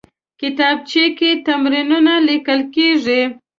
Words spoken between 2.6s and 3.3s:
کېږي